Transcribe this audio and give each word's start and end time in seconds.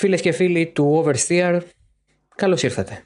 Φίλες 0.00 0.20
και 0.20 0.32
φίλοι 0.32 0.72
του 0.72 1.04
Oversteer, 1.04 1.60
καλώς 2.34 2.62
ήρθατε. 2.62 3.02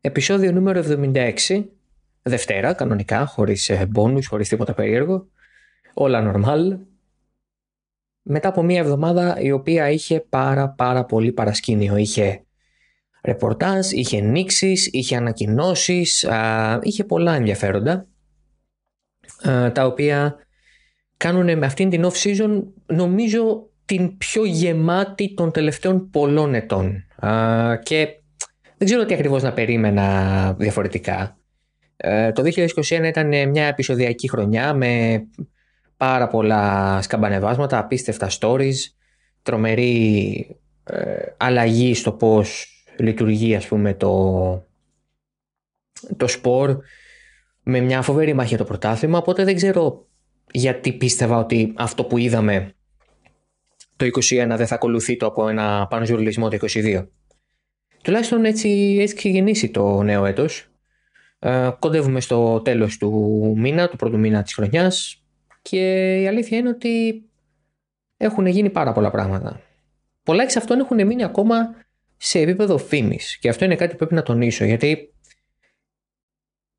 Επισόδιο 0.00 0.52
νούμερο 0.52 0.82
76, 0.82 1.64
Δευτέρα, 2.22 2.72
κανονικά, 2.72 3.26
χωρίς 3.26 3.72
μπόνους, 3.88 4.26
χωρίς 4.26 4.48
τίποτα 4.48 4.74
περίεργο. 4.74 5.28
Όλα 5.94 6.32
normal. 6.34 6.78
Μετά 8.22 8.48
από 8.48 8.62
μια 8.62 8.78
εβδομάδα 8.78 9.40
η 9.40 9.50
οποία 9.50 9.90
είχε 9.90 10.20
πάρα 10.20 10.68
πάρα 10.68 11.04
πολύ 11.04 11.32
παρασκήνιο. 11.32 11.96
Είχε 11.96 12.44
ρεπορτάζ, 13.22 13.90
είχε 13.90 14.20
νήξεις, 14.20 14.86
είχε 14.86 15.16
ανακοινώσεις, 15.16 16.26
είχε 16.82 17.04
πολλά 17.04 17.34
ενδιαφέροντα 17.34 18.06
τα 19.72 19.86
οποία 19.86 20.36
κάνουν 21.16 21.58
με 21.58 21.66
αυτήν 21.66 21.90
την 21.90 22.04
off-season 22.04 22.62
νομίζω 22.86 23.67
την 23.88 24.16
πιο 24.18 24.44
γεμάτη 24.44 25.34
των 25.34 25.50
τελευταίων 25.50 26.10
πολλών 26.10 26.54
ετών 26.54 27.04
και 27.82 28.08
δεν 28.76 28.88
ξέρω 28.88 29.04
τι 29.04 29.14
ακριβώς 29.14 29.42
να 29.42 29.52
περίμενα 29.52 30.52
διαφορετικά. 30.58 31.38
Ε, 31.96 32.32
το 32.32 32.42
2021 32.42 33.04
ήταν 33.04 33.48
μια 33.48 33.64
επεισοδιακή 33.64 34.28
χρονιά 34.28 34.74
με 34.74 35.22
πάρα 35.96 36.28
πολλά 36.28 36.98
σκαμπανεβάσματα, 37.02 37.78
απίστευτα 37.78 38.28
stories, 38.40 38.74
τρομερή 39.42 40.56
ε, 40.84 41.22
αλλαγή 41.36 41.94
στο 41.94 42.12
πώς 42.12 42.66
λειτουργεί 42.98 43.54
ας 43.54 43.66
πούμε 43.66 43.94
το, 43.94 44.66
το 46.16 46.26
σπορ 46.26 46.78
με 47.62 47.80
μια 47.80 48.02
φοβερή 48.02 48.34
μάχη 48.34 48.48
για 48.48 48.58
το 48.58 48.64
πρωτάθλημα 48.64 49.18
οπότε 49.18 49.44
δεν 49.44 49.54
ξέρω 49.54 50.06
γιατί 50.50 50.92
πίστευα 50.92 51.36
ότι 51.36 51.72
αυτό 51.76 52.04
που 52.04 52.18
είδαμε 52.18 52.72
το 53.98 54.06
21 54.06 54.54
δεν 54.56 54.66
θα 54.66 54.74
ακολουθεί 54.74 55.16
το 55.16 55.26
από 55.26 55.48
ένα 55.48 55.86
πανζουρλισμό 55.90 56.48
το 56.48 56.56
22. 56.60 57.06
Τουλάχιστον 58.02 58.44
έτσι 58.44 58.96
έχει 59.00 59.14
ξεκινήσει 59.14 59.70
το 59.70 60.02
νέο 60.02 60.24
έτος. 60.24 60.70
Ε, 61.38 61.70
κοντεύουμε 61.78 62.20
στο 62.20 62.60
τέλος 62.60 62.96
του 62.96 63.10
μήνα, 63.56 63.88
του 63.88 63.96
πρώτου 63.96 64.18
μήνα 64.18 64.42
της 64.42 64.54
χρονιάς 64.54 65.22
και 65.62 66.14
η 66.20 66.26
αλήθεια 66.26 66.58
είναι 66.58 66.68
ότι 66.68 67.22
έχουν 68.16 68.46
γίνει 68.46 68.70
πάρα 68.70 68.92
πολλά 68.92 69.10
πράγματα. 69.10 69.60
Πολλά 70.22 70.42
εξ 70.42 70.56
αυτών 70.56 70.78
έχουν 70.78 71.06
μείνει 71.06 71.24
ακόμα 71.24 71.74
σε 72.16 72.40
επίπεδο 72.40 72.78
φήμης 72.78 73.38
και 73.38 73.48
αυτό 73.48 73.64
είναι 73.64 73.76
κάτι 73.76 73.90
που 73.90 73.96
πρέπει 73.96 74.14
να 74.14 74.22
τονίσω 74.22 74.64
γιατί 74.64 75.12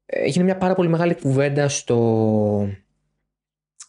έγινε 0.05 0.43
μια 0.43 0.57
πάρα 0.57 0.75
πολύ 0.75 0.89
μεγάλη 0.89 1.15
κουβέντα 1.15 1.69
στο, 1.69 2.69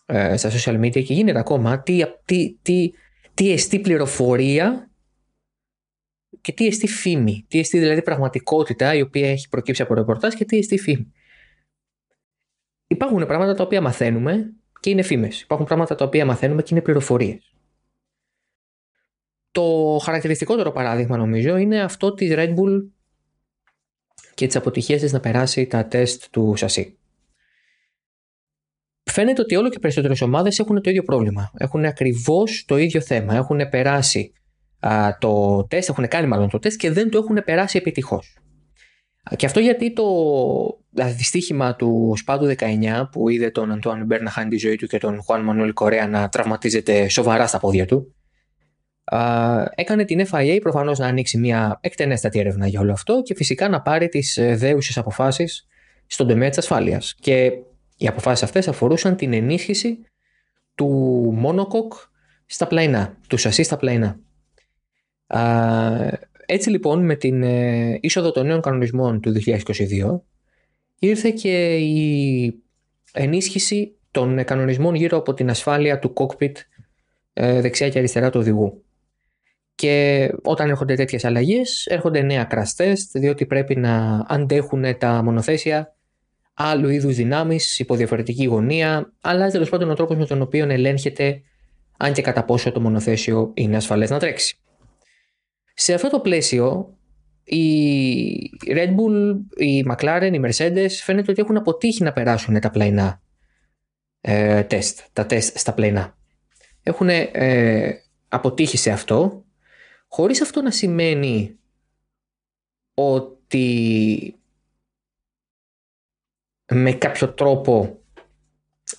ε, 0.07 0.37
στα 0.37 0.51
social 0.51 0.81
media 0.81 1.05
και 1.05 1.13
γίνεται 1.13 1.39
ακόμα 1.39 1.83
τι, 1.83 2.03
τι, 2.25 2.57
τι, 2.63 2.91
τι 3.41 3.53
εστί 3.53 3.81
πληροφορία 3.81 4.91
και 6.41 6.53
τι 6.53 6.67
εστί 6.67 6.87
φήμη. 6.87 7.45
Τι 7.49 7.59
εστί 7.59 7.79
δηλαδή 7.79 8.03
πραγματικότητα 8.03 8.95
η 8.95 9.01
οποία 9.01 9.31
έχει 9.31 9.49
προκύψει 9.49 9.83
από 9.83 9.95
ρεπορτάζ 9.95 10.35
και 10.35 10.45
τι 10.45 10.59
εστί 10.59 10.79
φήμη. 10.79 11.13
Υπάρχουν 12.87 13.27
πράγματα 13.27 13.55
τα 13.55 13.63
οποία 13.63 13.81
μαθαίνουμε 13.81 14.55
και 14.81 14.91
είναι 14.91 15.03
φήμες. 15.03 15.41
Υπάρχουν 15.41 15.67
πράγματα 15.67 15.95
τα 15.95 16.05
οποία 16.05 16.25
μαθαίνουμε 16.25 16.63
και 16.63 16.69
είναι 16.71 16.83
πληροφορίες. 16.83 17.55
Το 19.51 19.99
χαρακτηριστικότερο 20.03 20.71
παράδειγμα 20.71 21.17
νομίζω 21.17 21.57
είναι 21.57 21.83
αυτό 21.83 22.15
της 22.15 22.31
Red 22.35 22.55
Bull 22.55 22.89
και 24.35 24.47
τις 24.47 24.57
αποτυχίες 24.57 25.01
της 25.01 25.13
να 25.13 25.21
περάσει 25.21 25.67
τα 25.67 25.87
τεστ 25.87 26.25
του 26.31 26.55
σασί 26.57 27.00
φαίνεται 29.11 29.41
ότι 29.41 29.57
όλο 29.57 29.69
και 29.69 29.79
περισσότερες 29.79 30.21
ομάδες 30.21 30.59
έχουν 30.59 30.83
το 30.83 30.91
ίδιο 30.91 31.03
πρόβλημα. 31.03 31.51
Έχουν 31.57 31.85
ακριβώς 31.85 32.65
το 32.67 32.77
ίδιο 32.77 33.01
θέμα. 33.01 33.35
Έχουν 33.35 33.69
περάσει 33.71 34.33
α, 34.81 35.17
το 35.21 35.65
τεστ, 35.69 35.89
έχουν 35.89 36.09
κάνει 36.09 36.27
μάλλον 36.27 36.49
το 36.49 36.59
τεστ 36.59 36.79
και 36.79 36.91
δεν 36.91 37.11
το 37.11 37.19
έχουν 37.19 37.43
περάσει 37.45 37.79
επιτυχώς. 37.79 38.39
Και 39.37 39.47
αυτό 39.47 39.61
γιατί 39.61 39.93
το 39.93 40.05
δυστύχημα 41.17 41.77
του 41.77 42.13
Σπάντου 42.17 42.55
19 42.59 43.03
που 43.13 43.29
είδε 43.29 43.51
τον 43.51 43.73
Αντουάν 43.73 44.05
Μπέρ 44.05 44.23
να 44.23 44.31
χάνει 44.31 44.49
τη 44.51 44.57
ζωή 44.57 44.77
του 44.77 44.87
και 44.87 44.99
τον 44.99 45.23
Χουάν 45.23 45.43
Μανουέλ 45.43 45.73
Κορέα 45.73 46.07
να 46.07 46.29
τραυματίζεται 46.29 47.09
σοβαρά 47.09 47.47
στα 47.47 47.59
πόδια 47.59 47.87
του 47.87 48.15
έκανε 49.75 50.05
την 50.05 50.27
FIA 50.31 50.59
προφανώς 50.63 50.99
να 50.99 51.07
ανοίξει 51.07 51.39
μια 51.39 51.79
εκτενέστατη 51.81 52.39
έρευνα 52.39 52.67
για 52.67 52.81
όλο 52.81 52.93
αυτό 52.93 53.23
και 53.23 53.35
φυσικά 53.35 53.69
να 53.69 53.83
πάρει 53.83 54.09
τις 54.09 54.37
ε, 54.37 54.57
δέουσες 54.57 54.99
αποφάσεις 54.99 55.67
στον 56.07 56.29
τομέα 56.29 56.49
της 56.49 56.59
ασφάλειας. 56.59 57.15
Και 57.21 57.53
οι 58.01 58.07
αποφάσεις 58.07 58.43
αυτές 58.43 58.69
αφορούσαν 58.69 59.17
την 59.17 59.33
ενίσχυση 59.33 59.99
του 60.75 60.87
μόνοκοκ 61.37 61.93
στα 62.47 62.67
πλαϊνά, 62.67 63.19
του 63.29 63.37
σασί 63.37 63.63
στα 63.63 63.77
πλαϊνά. 63.77 64.21
έτσι 66.47 66.71
λοιπόν 66.71 67.05
με 67.05 67.15
την 67.15 67.43
ε, 67.43 67.99
είσοδο 68.01 68.31
των 68.31 68.47
νέων 68.47 68.61
κανονισμών 68.61 69.21
του 69.21 69.33
2022 69.47 70.21
ήρθε 70.99 71.31
και 71.31 71.77
η 71.77 72.63
ενίσχυση 73.13 73.97
των 74.11 74.45
κανονισμών 74.45 74.95
γύρω 74.95 75.19
από 75.19 75.35
την 75.35 75.51
ασφάλεια 75.51 75.99
του 75.99 76.13
cockpit 76.17 76.53
ε, 77.33 77.61
δεξιά 77.61 77.89
και 77.89 77.99
αριστερά 77.99 78.31
του 78.31 78.41
οδηγού. 78.41 78.85
Και 79.75 80.29
όταν 80.43 80.69
έρχονται 80.69 80.95
τέτοιες 80.95 81.25
αλλαγές 81.25 81.87
έρχονται 81.87 82.23
νέα 82.23 82.49
crash 82.51 82.85
test 82.85 83.07
διότι 83.13 83.47
πρέπει 83.47 83.77
να 83.77 84.25
αντέχουν 84.29 84.99
τα 84.99 85.23
μονοθέσια 85.23 85.95
άλλου 86.63 86.89
είδους 86.89 87.15
δυνάμεις 87.15 87.79
υπό 87.79 87.95
διαφορετική 87.95 88.45
γωνία, 88.45 89.13
αλλάζει 89.21 89.53
τέλος 89.53 89.69
πάντων 89.69 89.91
ο 89.91 89.95
τρόπος 89.95 90.17
με 90.17 90.27
τον 90.27 90.43
οποίο 90.43 90.71
ελέγχεται 90.71 91.43
αν 91.97 92.13
και 92.13 92.23
κατά 92.23 92.45
πόσο 92.45 92.73
το 92.73 92.81
μονοθέσιο 92.81 93.51
είναι 93.55 93.77
ασφαλές 93.77 94.11
να 94.11 94.19
τρέξει. 94.19 94.59
Σε 95.75 95.95
αυτό 95.95 96.11
το 96.11 96.21
πλαίσιο, 96.21 96.97
η 97.45 98.51
Red 98.67 98.89
Bull, 98.89 99.37
η 99.57 99.85
McLaren, 99.91 100.31
οι 100.33 100.41
Mercedes 100.45 100.91
φαίνεται 101.03 101.31
ότι 101.31 101.41
έχουν 101.41 101.57
αποτύχει 101.57 102.03
να 102.03 102.13
περάσουν 102.13 102.61
τα 102.61 102.71
πλαϊνά 102.71 103.23
ε, 104.21 104.63
τεστ, 104.63 105.01
τα 105.13 105.27
τεστ 105.27 105.59
στα 105.59 105.73
πλαϊνά. 105.73 106.17
Έχουν 106.83 107.09
ε, 107.09 107.93
αποτύχει 108.29 108.77
σε 108.77 108.91
αυτό, 108.91 109.45
χωρίς 110.09 110.43
αυτό 110.43 110.63
να 110.63 110.71
σημαίνει 110.71 111.59
ότι 112.95 114.35
με 116.71 116.93
κάποιο 116.93 117.29
τρόπο 117.29 118.01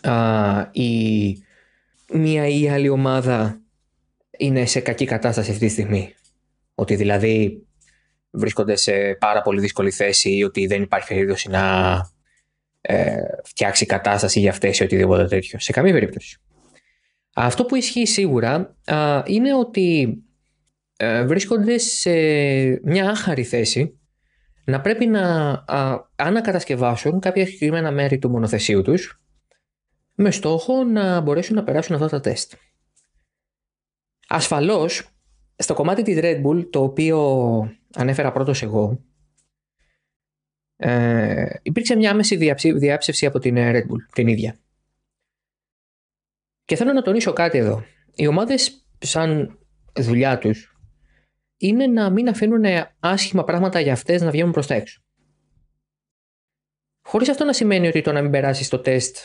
α, 0.02 0.70
η 0.72 1.38
μία 2.14 2.48
ή 2.48 2.70
άλλη 2.70 2.90
ομάδα 2.90 3.62
είναι 4.38 4.66
σε 4.66 4.80
κακή 4.80 5.06
κατάσταση 5.06 5.52
αυτή 5.52 5.66
τη 5.66 5.72
στιγμή. 5.72 6.14
Ότι 6.76 6.96
δηλαδή 6.96 7.66
βρίσκονται 8.32 8.76
σε 8.76 9.16
πάρα 9.20 9.42
πολύ 9.42 9.62
δύσκολη 9.62 9.92
θέση 9.92 10.36
ή 10.36 10.44
ότι 10.44 10.68
δεν 10.68 10.82
υπάρχει 10.82 11.08
περίπτωση 11.08 11.50
να 11.50 11.96
ε, 12.82 13.16
φτιάξει 13.44 13.86
κατάσταση 13.86 14.40
για 14.40 14.50
αυτές 14.50 14.80
ή 14.80 14.84
οτιδήποτε 14.84 15.26
τέτοιο. 15.26 15.60
Σε 15.60 15.72
καμία 15.72 15.94
περίπτωση. 15.94 16.40
Αυτό 17.34 17.66
που 17.66 17.76
ισχύει 17.76 18.06
σίγουρα 18.06 18.76
είναι 19.26 19.56
ότι 19.56 20.18
ε, 20.98 21.26
βρίσκονται 21.26 21.78
σε 21.78 22.12
μια 22.84 23.10
άχαρη 23.10 23.44
θέση 23.44 24.00
να 24.64 24.82
πρέπει 24.82 25.06
να 25.06 25.52
α, 25.68 26.10
ανακατασκευάσουν 26.16 27.20
κάποια 27.20 27.46
συγκεκριμένα 27.46 27.92
μέρη 27.92 28.20
του 28.20 28.30
μονοθεσίου 28.30 28.82
τους 28.82 29.22
με 30.16 30.32
στόχο 30.32 30.84
να 30.84 31.22
μπορέσουν 31.22 31.56
να 31.56 31.64
περάσουν 31.64 31.96
αυτά 31.96 32.08
τα 32.08 32.20
τεστ. 32.20 32.54
Ασφαλώς, 34.28 35.10
στο 35.56 35.74
κομμάτι 35.74 36.02
της 36.04 36.20
Red 36.22 36.42
Bull, 36.46 36.70
το 36.70 36.84
οποίο 36.84 37.20
ανέφερα 37.94 38.32
πρώτος 38.32 38.62
εγώ, 38.62 39.04
ε, 40.76 41.46
υπήρξε 41.62 41.96
μια 41.96 42.12
άμεση 42.12 42.36
διάψευση 42.78 43.26
από 43.26 43.40
την 43.40 43.56
Red 43.58 43.82
Bull, 43.82 44.06
την 44.14 44.28
ίδια. 44.28 44.56
Και 46.66 46.76
θέλω 46.76 46.94
να 46.94 47.02
τονίσω 47.02 47.34
κάτι 47.34 47.58
εδώ. 47.58 47.84
Οι 48.16 48.28
ομάδες 48.28 48.86
σαν 49.00 49.60
δουλειά 50.00 50.38
τους 50.38 50.71
είναι 51.62 51.88
να 51.88 52.10
μην 52.10 52.28
αφήνουν 52.28 52.64
άσχημα 53.00 53.44
πράγματα 53.44 53.80
για 53.80 53.94
αυτές 53.94 54.22
να 54.22 54.32
βγαίνουν 54.32 54.52
προς 54.52 54.68
τα 54.68 54.74
έξω. 54.74 55.02
Χωρίς 57.02 57.30
αυτό 57.30 57.44
να 57.44 57.54
σημαίνει 57.54 57.88
ότι 57.88 58.02
το 58.02 58.12
να 58.12 58.22
μην 58.22 58.32
περάσει 58.32 58.70
το 58.70 58.80
τεστ, 58.80 59.18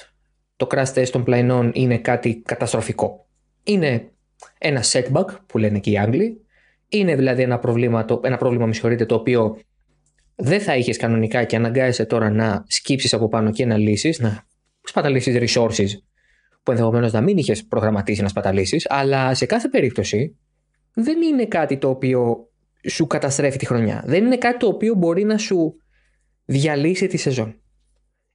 το 0.57 0.67
crash 0.71 0.93
test 0.95 1.09
των 1.09 1.25
πλαϊνών 1.25 1.71
είναι 1.75 1.99
κάτι 1.99 2.43
καταστροφικό. 2.45 3.27
Είναι 3.63 4.11
ένα 4.59 4.83
setback 4.93 5.27
που 5.47 5.59
λένε 5.59 5.79
και 5.79 5.91
οι 5.91 5.99
Άγγλοι. 5.99 6.41
Είναι 6.89 7.17
δηλαδή 7.17 7.43
ένα 7.43 7.59
πρόβλημα, 7.59 8.05
το, 8.05 8.21
ένα 8.25 8.37
πρόβλημα 8.37 8.67
με 8.67 9.07
το 9.07 9.15
οποίο 9.15 9.59
δεν 10.35 10.61
θα 10.61 10.77
είχες 10.77 10.97
κανονικά 10.97 11.45
και 11.45 11.57
αναγκάζεσαι 11.57 12.05
τώρα 12.05 12.31
να 12.31 12.65
σκύψεις 12.69 13.15
από 13.15 13.29
πάνω 13.29 13.51
και 13.51 13.67
να 13.67 13.77
λύσεις, 13.77 14.19
να 14.19 14.47
σπαταλήσεις 14.83 15.37
resources 15.39 15.89
που 16.63 16.71
ενδεχομένως 16.71 17.13
να 17.13 17.21
μην 17.21 17.37
είχες 17.37 17.65
προγραμματίσει 17.65 18.23
να 18.23 18.29
σπαταλήσεις, 18.29 18.87
αλλά 18.89 19.35
σε 19.35 19.47
κάθε 19.47 19.69
περίπτωση 19.69 20.37
δεν 20.99 21.23
είναι 21.23 21.47
κάτι 21.47 21.79
το 21.79 21.89
οποίο 21.89 22.51
σου 22.89 23.07
καταστρέφει 23.07 23.59
τη 23.59 23.67
χρονιά. 23.67 24.03
Δεν 24.07 24.25
είναι 24.25 24.37
κάτι 24.37 24.59
το 24.59 24.67
οποίο 24.67 24.95
μπορεί 24.95 25.25
να 25.25 25.39
σου 25.39 25.77
διαλύσει 26.45 27.07
τη 27.07 27.17
σεζόν. 27.17 27.61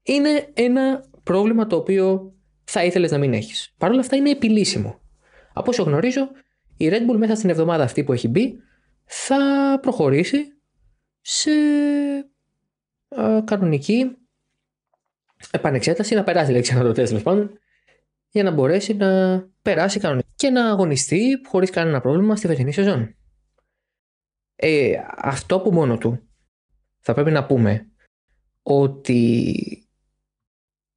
Είναι 0.04 0.50
ένα 0.54 1.06
πρόβλημα 1.24 1.68
το 1.68 1.76
οποίο 1.76 2.34
θα 2.64 2.84
ήθελες 2.84 3.12
να 3.12 3.18
μην 3.18 3.34
έχεις. 3.34 3.74
Παρ' 3.78 3.92
όλα 3.92 4.00
αυτά 4.00 4.16
είναι 4.16 4.30
επιλύσιμο. 4.30 5.02
Από 5.54 5.70
όσο 5.70 5.84
γνωρίζω, 5.84 6.30
η 6.78 6.90
Red 6.92 7.12
Bull 7.12 7.18
μέσα 7.18 7.36
στην 7.36 7.50
εβδομάδα 7.50 7.84
αυτή 7.84 8.04
που 8.04 8.14
έχει 8.14 8.28
μπει 8.28 8.56
θα 9.06 9.38
προχωρήσει 9.82 10.38
σε 11.22 11.52
κανονική 13.44 14.16
επανεξέταση 15.52 16.16
να 16.16 16.24
περάσει 16.24 16.52
λέξη 16.52 16.76
το 16.76 16.92
τέλος 16.92 17.22
πάντων 17.22 17.60
για 18.30 18.44
να 18.44 18.52
μπορέσει 18.52 18.94
να 18.94 19.42
περάσει 19.62 20.00
κανονικά 20.00 20.21
και 20.42 20.50
να 20.50 20.70
αγωνιστεί 20.70 21.42
χωρίς 21.48 21.70
κανένα 21.70 22.02
πρόβλημα 22.02 22.36
στη 22.36 22.48
φετινή 22.48 22.72
σεζόν. 22.72 23.16
Ε, 24.56 24.94
αυτό 25.18 25.60
που 25.60 25.72
μόνο 25.72 25.98
του 25.98 26.28
θα 27.00 27.14
πρέπει 27.14 27.32
να 27.32 27.46
πούμε 27.46 27.92
ότι 28.62 29.54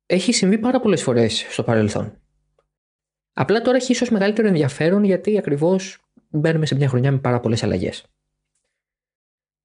έχει 0.07 0.33
συμβεί 0.33 0.59
πάρα 0.59 0.81
πολλές 0.81 1.03
φορές 1.03 1.47
στο 1.49 1.63
παρελθόν. 1.63 2.21
Απλά 3.33 3.61
τώρα 3.61 3.77
έχει 3.77 3.93
ίσως 3.93 4.11
μεγαλύτερο 4.11 4.49
ενδιαφέρον 4.49 5.05
γιατί 5.05 5.39
ακριβώς 5.39 6.03
μπαίνουμε 6.29 6.67
σε 6.67 6.75
μια 6.75 6.89
χρονιά 6.89 7.13
με 7.13 7.19
πάρα 7.19 7.41
πολλές 7.41 7.63
αλλαγές. 7.63 8.05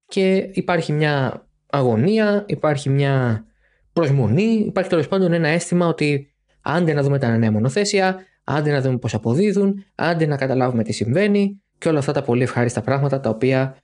Και 0.06 0.50
υπάρχει 0.52 0.92
μια 0.92 1.48
αγωνία, 1.66 2.44
υπάρχει 2.48 2.88
μια 2.88 3.44
προσμονή, 3.92 4.52
υπάρχει 4.52 4.90
τέλος 4.90 5.08
πάντων 5.08 5.32
ένα 5.32 5.48
αίσθημα 5.48 5.86
ότι 5.86 6.34
άντε 6.60 6.92
να 6.92 7.02
δούμε 7.02 7.18
τα 7.18 7.36
νέα 7.36 7.52
μονοθέσια, 7.52 8.24
άντε 8.44 8.70
να 8.70 8.80
δούμε 8.80 8.98
πώς 8.98 9.14
αποδίδουν, 9.14 9.84
άντε 9.94 10.26
να 10.26 10.36
καταλάβουμε 10.36 10.82
τι 10.82 10.92
συμβαίνει 10.92 11.62
και 11.78 11.88
όλα 11.88 11.98
αυτά 11.98 12.12
τα 12.12 12.22
πολύ 12.22 12.42
ευχάριστα 12.42 12.80
πράγματα 12.80 13.20
τα 13.20 13.30
οποία 13.30 13.76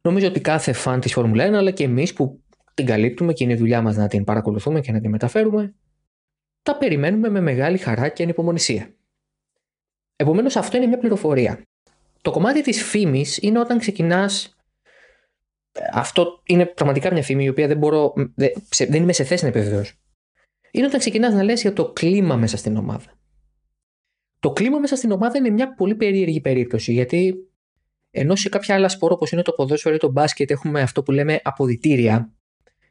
νομίζω 0.00 0.26
ότι 0.26 0.40
κάθε 0.40 0.72
φαν 0.72 1.00
της 1.00 1.12
Φόρμουλα 1.12 1.48
1 1.48 1.52
αλλά 1.52 1.70
και 1.70 1.84
εμείς 1.84 2.12
που 2.12 2.42
την 2.74 2.86
καλύπτουμε 2.86 3.32
και 3.32 3.44
είναι 3.44 3.52
η 3.52 3.56
δουλειά 3.56 3.82
μας 3.82 3.96
να 3.96 4.08
την 4.08 4.24
παρακολουθούμε 4.24 4.80
και 4.80 4.92
να 4.92 5.00
την 5.00 5.10
μεταφέρουμε, 5.10 5.74
τα 6.62 6.76
περιμένουμε 6.76 7.28
με 7.28 7.40
μεγάλη 7.40 7.78
χαρά 7.78 8.08
και 8.08 8.22
ανυπομονησία. 8.22 8.94
Επομένως, 10.16 10.56
αυτό 10.56 10.76
είναι 10.76 10.86
μια 10.86 10.98
πληροφορία. 10.98 11.62
Το 12.22 12.30
κομμάτι 12.30 12.62
της 12.62 12.82
φήμης 12.82 13.38
είναι 13.38 13.58
όταν 13.58 13.78
ξεκινάς 13.78 14.58
αυτό 15.92 16.42
είναι 16.44 16.66
πραγματικά 16.66 17.12
μια 17.12 17.22
φήμη 17.22 17.44
η 17.44 17.48
οποία 17.48 17.66
δεν 17.66 17.76
μπορώ, 17.76 18.12
δεν 18.88 19.02
είμαι 19.02 19.12
σε 19.12 19.24
θέση 19.24 19.42
να 19.42 19.48
επιβεβαιώσω. 19.48 19.94
Είναι 20.70 20.86
όταν 20.86 20.98
ξεκινάς 20.98 21.34
να 21.34 21.42
λες 21.42 21.60
για 21.60 21.72
το 21.72 21.92
κλίμα 21.92 22.36
μέσα 22.36 22.56
στην 22.56 22.76
ομάδα. 22.76 23.17
Το 24.40 24.52
κλίμα 24.52 24.78
μέσα 24.78 24.96
στην 24.96 25.10
ομάδα 25.10 25.38
είναι 25.38 25.50
μια 25.50 25.74
πολύ 25.74 25.94
περίεργη 25.94 26.40
περίπτωση 26.40 26.92
γιατί 26.92 27.34
ενώ 28.10 28.36
σε 28.36 28.48
κάποια 28.48 28.74
άλλα 28.74 28.88
σπόρο 28.88 29.14
όπως 29.14 29.32
είναι 29.32 29.42
το 29.42 29.52
ποδόσφαιρο 29.52 29.94
ή 29.94 29.98
το 29.98 30.10
μπάσκετ 30.10 30.50
έχουμε 30.50 30.80
αυτό 30.80 31.02
που 31.02 31.12
λέμε 31.12 31.40
αποδητήρια 31.42 32.32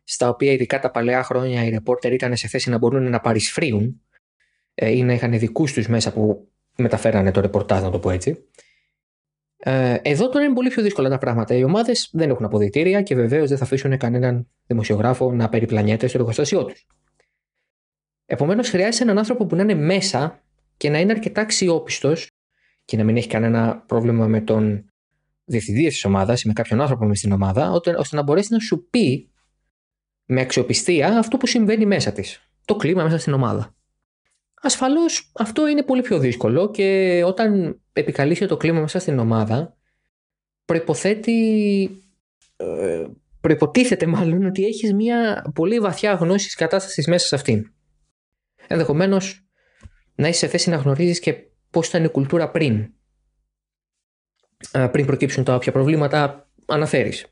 στα 0.03 0.29
οποία 0.29 0.51
ειδικά 0.51 0.79
τα 0.79 0.91
παλαιά 0.91 1.23
χρόνια 1.23 1.63
οι 1.63 1.69
ρεπόρτερ 1.69 2.13
ήταν 2.13 2.35
σε 2.35 2.47
θέση 2.47 2.69
να 2.69 2.77
μπορούν 2.77 3.09
να 3.09 3.19
παρισφρίουν 3.19 4.01
ε, 4.73 4.89
ή 4.89 5.03
να 5.03 5.13
είχαν 5.13 5.39
δικούς 5.39 5.73
τους 5.73 5.87
μέσα 5.87 6.13
που 6.13 6.51
μεταφέρανε 6.77 7.31
το 7.31 7.41
ρεπορτάζ 7.41 7.81
να 7.81 7.89
το 7.89 7.99
πω 7.99 8.09
έτσι 8.09 8.47
ε, 9.57 9.97
εδώ 10.01 10.29
τώρα 10.29 10.45
είναι 10.45 10.53
πολύ 10.53 10.69
πιο 10.69 10.83
δύσκολα 10.83 11.09
τα 11.09 11.17
πράγματα. 11.17 11.55
Οι 11.55 11.63
ομάδες 11.63 12.09
δεν 12.13 12.29
έχουν 12.29 12.45
αποδητήρια 12.45 13.01
και 13.01 13.15
βεβαίως 13.15 13.49
δεν 13.49 13.57
θα 13.57 13.63
αφήσουν 13.63 13.97
κανέναν 13.97 14.47
δημοσιογράφο 14.67 15.31
να 15.31 15.49
περιπλανιέται 15.49 16.07
στο 16.07 16.17
εργοστάσιό 16.17 16.65
τους. 16.65 16.87
Επομένως, 18.25 18.69
χρειάζεται 18.69 19.03
έναν 19.03 19.17
άνθρωπο 19.17 19.45
που 19.45 19.55
να 19.55 19.61
είναι 19.61 19.73
μέσα 19.73 20.43
και 20.77 20.89
να 20.89 20.99
είναι 20.99 21.11
αρκετά 21.11 21.41
αξιόπιστος 21.41 22.29
και 22.85 22.97
να 22.97 23.03
μην 23.03 23.17
έχει 23.17 23.27
κανένα 23.27 23.83
πρόβλημα 23.87 24.27
με 24.27 24.41
τον 24.41 24.91
διευθυντή 25.45 25.87
της 25.87 26.05
ομάδας 26.05 26.41
ή 26.43 26.47
με 26.47 26.53
κάποιον 26.53 26.81
άνθρωπο 26.81 27.05
μες 27.05 27.17
στην 27.17 27.31
ομάδα, 27.31 27.71
ώστε 27.71 28.15
να 28.15 28.21
μπορέσει 28.21 28.53
να 28.53 28.59
σου 28.59 28.87
πει 28.89 29.31
με 30.25 30.41
αξιοπιστία 30.41 31.17
αυτό 31.17 31.37
που 31.37 31.47
συμβαίνει 31.47 31.85
μέσα 31.85 32.11
της. 32.11 32.49
Το 32.65 32.75
κλίμα 32.75 33.03
μέσα 33.03 33.17
στην 33.17 33.33
ομάδα. 33.33 33.75
Ασφαλώς 34.61 35.31
αυτό 35.35 35.67
είναι 35.67 35.83
πολύ 35.83 36.01
πιο 36.01 36.19
δύσκολο 36.19 36.71
και 36.71 37.21
όταν 37.25 37.79
επικαλείσαι 37.93 38.45
το 38.45 38.57
κλίμα 38.57 38.79
μέσα 38.79 38.99
στην 38.99 39.19
ομάδα, 39.19 39.77
προϋποθέτει, 40.65 41.89
ε, 42.55 43.05
προϋποτίθεται 43.41 44.05
μάλλον 44.05 44.45
ότι 44.45 44.65
έχεις 44.65 44.93
μια 44.93 45.51
πολύ 45.55 45.79
βαθιά 45.79 46.13
γνώση 46.13 46.45
της 46.45 46.55
κατάστασης 46.55 47.07
μέσα 47.07 47.27
σε 47.27 47.35
αυτήν. 47.35 47.71
Ενδεχομένως 48.67 49.46
να 50.17 50.27
είσαι 50.27 50.39
σε 50.39 50.47
θέση 50.47 50.69
να 50.69 50.75
γνωρίζεις 50.75 51.19
και 51.19 51.35
πώς 51.69 51.87
ήταν 51.87 52.03
η 52.03 52.09
κουλτούρα 52.09 52.51
πριν. 52.51 52.89
Πριν 54.91 55.05
προκύψουν 55.05 55.43
τα 55.43 55.55
όποια 55.55 55.71
προβλήματα 55.71 56.49
αναφέρεις. 56.65 57.25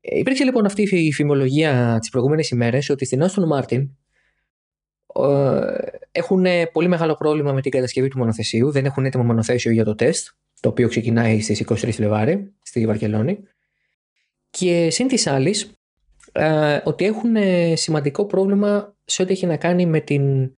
Ε, 0.00 0.18
υπήρξε 0.18 0.44
λοιπόν 0.44 0.66
αυτή 0.66 1.06
η 1.06 1.12
φημολογία 1.12 1.96
τις 2.00 2.10
προηγούμενες 2.10 2.50
ημέρες 2.50 2.88
ότι 2.88 3.04
στην 3.04 3.22
Άστον 3.22 3.46
Μάρτιν 3.46 3.90
έχουν 6.12 6.46
πολύ 6.72 6.88
μεγάλο 6.88 7.14
πρόβλημα 7.14 7.52
με 7.52 7.60
την 7.60 7.70
κατασκευή 7.70 8.08
του 8.08 8.18
μονοθεσίου. 8.18 8.70
Δεν 8.70 8.84
έχουν 8.84 9.04
έτοιμο 9.04 9.24
μονοθέσιο 9.24 9.72
για 9.72 9.84
το 9.84 9.94
τεστ, 9.94 10.28
το 10.60 10.68
οποίο 10.68 10.88
ξεκινάει 10.88 11.40
στις 11.40 11.64
23 11.68 11.92
Φλεβάρι 11.92 12.54
στη 12.62 12.86
Βαρκελόνη. 12.86 13.38
Και 14.50 14.90
συν 14.90 15.08
της 15.08 15.26
άλλης, 15.26 15.72
ε, 16.32 16.80
ότι 16.84 17.04
έχουν 17.04 17.36
σημαντικό 17.74 18.26
πρόβλημα 18.26 18.96
σε 19.04 19.22
ό,τι 19.22 19.32
έχει 19.32 19.46
να 19.46 19.56
κάνει 19.56 19.86
με 19.86 20.00
την 20.00 20.52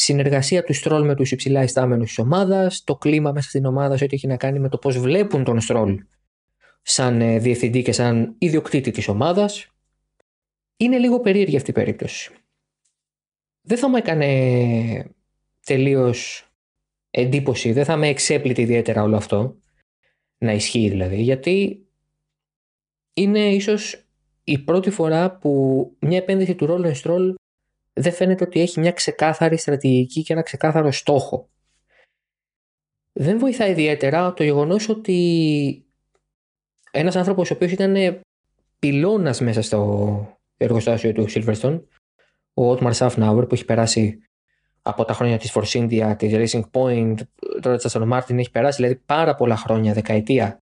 συνεργασία 0.00 0.64
του 0.64 0.72
Στρόλ 0.72 1.04
με 1.04 1.14
τους 1.14 1.30
υψηλά 1.32 1.62
ιστάμενου 1.62 2.04
της 2.04 2.18
ομάδας, 2.18 2.84
το 2.84 2.96
κλίμα 2.96 3.32
μέσα 3.32 3.48
στην 3.48 3.64
ομάδα, 3.64 3.96
σε 3.96 4.04
ό,τι 4.04 4.14
έχει 4.14 4.26
να 4.26 4.36
κάνει 4.36 4.58
με 4.58 4.68
το 4.68 4.78
πώς 4.78 4.98
βλέπουν 4.98 5.44
τον 5.44 5.60
Στρόλ 5.60 6.04
σαν 6.82 7.20
ε, 7.20 7.38
διευθυντή 7.38 7.82
και 7.82 7.92
σαν 7.92 8.34
ιδιοκτήτη 8.38 8.90
της 8.90 9.08
ομάδας. 9.08 9.68
Είναι 10.76 10.98
λίγο 10.98 11.20
περίεργη 11.20 11.56
αυτή 11.56 11.70
η 11.70 11.74
περίπτωση 11.74 12.32
δεν 13.68 13.78
θα 13.78 13.88
μου 13.88 13.96
έκανε 13.96 15.14
τελείως 15.66 16.48
εντύπωση, 17.10 17.72
δεν 17.72 17.84
θα 17.84 17.96
με 17.96 18.08
εξέπλητε 18.08 18.62
ιδιαίτερα 18.62 19.02
όλο 19.02 19.16
αυτό, 19.16 19.56
να 20.38 20.52
ισχύει 20.52 20.88
δηλαδή, 20.88 21.22
γιατί 21.22 21.86
είναι 23.14 23.54
ίσως 23.54 24.06
η 24.44 24.58
πρώτη 24.58 24.90
φορά 24.90 25.36
που 25.36 25.82
μια 25.98 26.16
επένδυση 26.16 26.54
του 26.54 26.66
Rolling 26.70 27.02
Stroll 27.02 27.34
δεν 27.98 28.12
φαίνεται 28.12 28.44
ότι 28.44 28.60
έχει 28.60 28.80
μια 28.80 28.92
ξεκάθαρη 28.92 29.56
στρατηγική 29.56 30.22
και 30.22 30.32
ένα 30.32 30.42
ξεκάθαρο 30.42 30.92
στόχο. 30.92 31.48
Δεν 33.12 33.38
βοηθάει 33.38 33.70
ιδιαίτερα 33.70 34.34
το 34.34 34.42
γεγονός 34.42 34.88
ότι 34.88 35.86
ένας 36.90 37.16
άνθρωπος 37.16 37.50
ο 37.50 37.54
οποίος 37.54 37.72
ήταν 37.72 38.20
πυλώνας 38.78 39.40
μέσα 39.40 39.62
στο 39.62 40.38
εργοστάσιο 40.56 41.12
του 41.12 41.26
Silverstone 41.30 41.80
ο 42.54 42.70
Ότμαρ 42.70 42.92
Σαφνάουερ 42.94 43.46
που 43.46 43.54
έχει 43.54 43.64
περάσει 43.64 44.18
από 44.82 45.04
τα 45.04 45.12
χρόνια 45.12 45.38
της 45.38 45.52
Force 45.54 45.72
India, 45.72 46.14
της 46.18 46.32
Racing 46.34 46.62
Point, 46.70 47.14
τώρα 47.60 47.76
της 47.76 47.96
Aston 47.96 48.12
Martin 48.12 48.38
έχει 48.38 48.50
περάσει 48.50 48.82
δηλαδή 48.82 49.00
πάρα 49.06 49.34
πολλά 49.34 49.56
χρόνια, 49.56 49.92
δεκαετία 49.92 50.58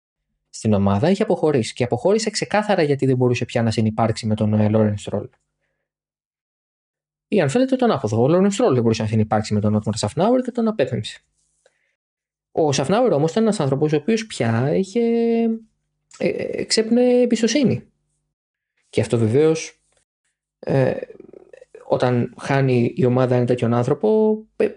στην 0.49 0.73
ομάδα, 0.73 1.07
έχει 1.07 1.21
αποχωρήσει 1.21 1.73
και 1.73 1.83
αποχώρησε 1.83 2.29
ξεκάθαρα 2.29 2.81
γιατί 2.81 3.05
δεν 3.05 3.15
μπορούσε 3.15 3.45
πια 3.45 3.61
να 3.61 3.71
συνεπάρξει 3.71 4.27
με 4.27 4.35
τον 4.35 4.69
Λόρεν 4.69 4.97
Στρόλ. 4.97 5.29
Ή 7.27 7.41
αν 7.41 7.49
θέλετε 7.49 7.75
τον 7.75 7.91
άποδο, 7.91 8.21
ο 8.21 8.27
Λόρενς 8.27 8.53
Στρόλ 8.53 8.73
δεν 8.73 8.81
μπορούσε 8.81 9.01
να 9.01 9.07
συνεπάρξει 9.07 9.53
με 9.53 9.59
τον 9.59 9.75
Ότμαρ 9.75 9.95
Σαφνάουερ 9.95 10.41
και 10.41 10.51
τον 10.51 10.67
απέπεμψε. 10.67 11.19
Ο 12.51 12.71
Σαφνάουερ 12.71 13.13
όμως 13.13 13.31
ήταν 13.31 13.43
ένας 13.43 13.59
άνθρωπος 13.59 13.93
ο 13.93 13.95
οποίος 13.95 14.25
πια 14.25 14.75
είχε 14.75 15.01
ε, 16.17 16.27
ε, 16.27 16.63
ξέπνε 16.63 17.21
εμπιστοσύνη. 17.21 17.83
Και 18.89 19.01
αυτό 19.01 19.17
βεβαίως 19.17 19.81
ε, 20.59 20.93
όταν 21.87 22.33
χάνει 22.39 22.93
η 22.95 23.05
ομάδα 23.05 23.35
ένα 23.35 23.45
τέτοιον 23.45 23.73
άνθρωπο, 23.73 24.37
ε, 24.55 24.69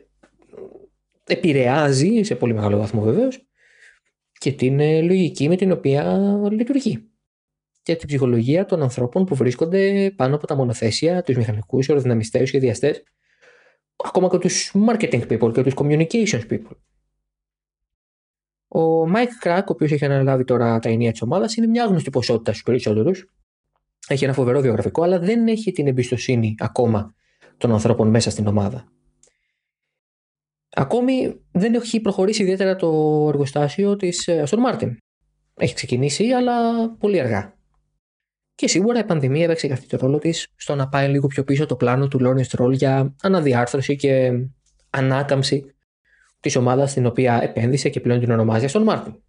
επηρεάζει 1.26 2.22
σε 2.22 2.34
πολύ 2.34 2.54
μεγάλο 2.54 2.78
βαθμό 2.78 3.00
βεβαίως 3.00 3.46
και 4.38 4.52
την 4.52 4.80
ε, 4.80 5.00
λογική 5.00 5.48
με 5.48 5.56
την 5.56 5.72
οποία 5.72 6.18
λειτουργεί. 6.50 7.10
Και 7.86 7.96
την 7.96 8.08
ψυχολογία 8.08 8.64
των 8.64 8.82
ανθρώπων 8.82 9.24
που 9.24 9.34
βρίσκονται 9.34 10.12
πάνω 10.16 10.34
από 10.34 10.46
τα 10.46 10.54
μονοθέσια, 10.54 11.22
τους 11.22 11.36
μηχανικούς, 11.36 11.88
αεροδυναμιστές, 11.88 12.48
σχεδιαστές, 12.48 13.02
ακόμα 13.96 14.28
και 14.28 14.38
τους 14.38 14.74
marketing 14.88 15.26
people 15.28 15.52
και 15.52 15.62
τους 15.62 15.74
communications 15.76 16.42
people. 16.50 16.76
Ο 18.68 19.02
Mike 19.14 19.44
Crack, 19.44 19.62
ο 19.62 19.72
οποίος 19.72 19.92
έχει 19.92 20.04
αναλάβει 20.04 20.44
τώρα 20.44 20.78
τα 20.78 20.88
ενία 20.88 21.10
της 21.10 21.22
ομάδας, 21.22 21.56
είναι 21.56 21.66
μια 21.66 21.84
άγνωστη 21.84 22.10
ποσότητα 22.10 22.50
στους 22.50 22.62
περισσότερους 22.62 23.30
έχει 24.08 24.24
ένα 24.24 24.32
φοβερό 24.32 24.60
βιογραφικό, 24.60 25.02
αλλά 25.02 25.18
δεν 25.18 25.46
έχει 25.46 25.72
την 25.72 25.86
εμπιστοσύνη 25.86 26.54
ακόμα 26.58 27.14
των 27.56 27.72
ανθρώπων 27.72 28.08
μέσα 28.08 28.30
στην 28.30 28.46
ομάδα. 28.46 28.88
Ακόμη 30.70 31.40
δεν 31.52 31.74
έχει 31.74 32.00
προχωρήσει 32.00 32.42
ιδιαίτερα 32.42 32.76
το 32.76 32.88
εργοστάσιο 33.28 33.96
της 33.96 34.28
Άστον 34.28 34.60
Μάρτιν. 34.60 34.96
Έχει 35.54 35.74
ξεκινήσει, 35.74 36.30
αλλά 36.30 36.88
πολύ 36.90 37.20
αργά. 37.20 37.55
Και 38.56 38.68
σίγουρα 38.68 38.98
η 38.98 39.04
πανδημία 39.04 39.44
έπαιξε 39.44 39.72
αυτή 39.72 39.86
το 39.86 39.96
ρόλο 39.96 40.18
της 40.18 40.48
στο 40.56 40.74
να 40.74 40.88
πάει 40.88 41.08
λίγο 41.08 41.26
πιο 41.26 41.44
πίσω 41.44 41.66
το 41.66 41.76
πλάνο 41.76 42.08
του 42.08 42.18
Lawrence 42.22 42.56
Stroll 42.56 42.72
για 42.72 43.14
αναδιάρθρωση 43.22 43.96
και 43.96 44.32
ανάκαμψη 44.90 45.74
της 46.40 46.56
ομάδας 46.56 46.90
στην 46.90 47.06
οποία 47.06 47.40
επένδυσε 47.42 47.88
και 47.88 48.00
πλέον 48.00 48.20
την 48.20 48.30
ονομάζει 48.30 48.64
Άστον 48.64 48.82
Μάρτιν. 48.82 49.22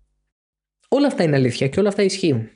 Όλα 0.88 1.08
αυτά 1.08 1.24
είναι 1.24 1.36
αλήθεια 1.36 1.68
και 1.68 1.80
όλα 1.80 1.90
αυτά 1.90 2.04
ισχύουν. 2.04 2.50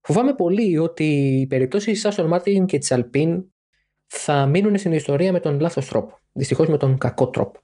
Φοβάμαι 0.00 0.34
πολύ 0.34 0.78
ότι 0.78 1.04
οι 1.04 1.46
περιπτώσεις 1.46 1.92
της 1.92 2.04
Άστον 2.04 2.26
Μάρτιν 2.26 2.66
και 2.66 2.78
της 2.78 2.92
Αλπίν 2.92 3.44
θα 4.06 4.46
μείνουν 4.46 4.78
στην 4.78 4.92
ιστορία 4.92 5.32
με 5.32 5.40
τον 5.40 5.60
λάθος 5.60 5.86
τρόπο. 5.88 6.18
Δυστυχώς 6.32 6.68
με 6.68 6.76
τον 6.76 6.98
κακό 6.98 7.30
τρόπο. 7.30 7.60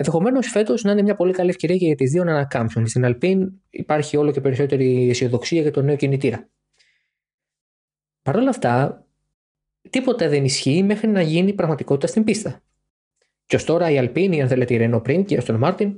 Ενδεχομένως 0.00 0.46
φέτος 0.46 0.82
να 0.82 0.92
είναι 0.92 1.02
μια 1.02 1.14
πολύ 1.14 1.32
καλή 1.32 1.50
ευκαιρία 1.50 1.76
και 1.76 1.86
για 1.86 1.94
τις 1.94 2.10
δύο 2.10 2.24
να 2.24 2.30
ανακάμψουν. 2.30 2.86
Στην 2.86 3.04
Αλπίν 3.04 3.52
υπάρχει 3.70 4.16
όλο 4.16 4.30
και 4.30 4.40
περισσότερη 4.40 5.08
αισιοδοξία 5.10 5.62
για 5.62 5.70
τον 5.70 5.84
νέο 5.84 5.96
κινητήρα. 5.96 6.48
Παρ' 8.22 8.36
όλα 8.36 8.48
αυτά, 8.48 9.04
τίποτα 9.90 10.28
δεν 10.28 10.44
ισχύει 10.44 10.82
μέχρι 10.82 11.08
να 11.08 11.22
γίνει 11.22 11.52
πραγματικότητα 11.52 12.06
στην 12.06 12.24
πίστα. 12.24 12.62
Και 13.46 13.56
ως 13.56 13.64
τώρα 13.64 13.90
η 13.90 13.98
Αλπίν, 13.98 14.32
ή 14.32 14.42
αν 14.42 14.48
θέλετε 14.48 14.74
η 14.74 14.78
Renault 14.80 15.02
πριν 15.02 15.24
και 15.24 15.34
η 15.34 15.42
Aston 15.46 15.60
Martin, 15.60 15.92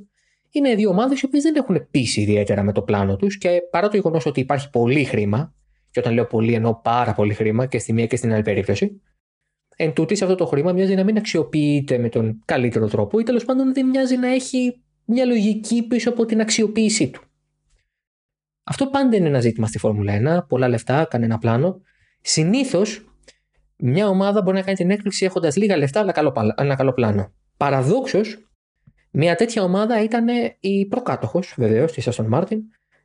είναι 0.51 0.75
δύο 0.75 0.91
ομάδες 0.91 1.21
οι 1.21 1.27
οποίες 1.27 1.43
δεν 1.43 1.55
έχουν 1.55 1.89
πείσει 1.91 2.21
ιδιαίτερα 2.21 2.63
με 2.63 2.73
το 2.73 2.83
πλάνο 2.83 3.17
τους 3.17 3.39
και 3.39 3.61
παρά 3.71 3.89
το 3.89 3.97
γεγονός 3.97 4.27
ότι 4.27 4.41
υπάρχει 4.41 4.71
πολύ 4.71 5.05
χρήμα, 5.05 5.55
και 5.91 6.01
όταν 6.01 6.13
λέω 6.13 6.27
πολύ 6.27 6.55
εννοώ 6.55 6.81
πάρα 6.81 7.15
πολύ 7.15 7.35
χρήμα 7.35 7.67
και 7.67 7.79
στη 7.79 7.93
μία 7.93 8.07
και 8.07 8.17
στην 8.17 8.33
άλλη 8.33 8.43
περίπτωση, 8.43 9.01
εν 9.83 9.93
τούτης 9.93 10.23
αυτό 10.23 10.35
το 10.35 10.47
χρήμα 10.47 10.73
μοιάζει 10.73 10.95
να 10.95 11.05
μην 11.05 11.17
αξιοποιείται 11.17 11.99
με 11.99 12.09
τον 12.09 12.43
καλύτερο 12.45 12.89
τρόπο 12.89 13.19
ή 13.19 13.23
τέλος 13.23 13.45
πάντων 13.45 13.75
δεν 13.75 13.87
μοιάζει 13.87 14.17
να 14.17 14.29
έχει 14.29 14.81
μια 15.05 15.25
λογική 15.25 15.87
πίσω 15.87 16.11
από 16.11 16.25
την 16.25 16.41
αξιοποίησή 16.41 17.11
του. 17.11 17.23
Αυτό 18.65 18.87
πάντα 18.87 19.17
είναι 19.17 19.29
ένα 19.29 19.41
ζήτημα 19.41 19.67
στη 19.67 19.79
Φόρμουλα 19.79 20.43
1, 20.43 20.47
πολλά 20.49 20.69
λεφτά, 20.69 21.05
κανένα 21.05 21.39
πλάνο. 21.39 21.81
Συνήθως 22.21 23.05
μια 23.77 24.09
ομάδα 24.09 24.43
μπορεί 24.43 24.57
να 24.57 24.63
κάνει 24.63 24.77
την 24.77 24.91
έκπληξη 24.91 25.25
έχοντας 25.25 25.57
λίγα 25.57 25.77
λεφτά 25.77 26.01
αλλά 26.01 26.13
καλό, 26.13 26.35
ένα 26.57 26.75
καλό 26.75 26.93
πλάνο. 26.93 27.33
Παραδόξως, 27.57 28.51
μια 29.11 29.35
τέτοια 29.35 29.63
ομάδα 29.63 30.03
ήταν 30.03 30.27
η 30.61 30.87
προκάτοχος 30.87 31.55
βεβαίως 31.57 31.93
της 31.93 32.09
Aston 32.11 32.29
Martin, 32.33 32.59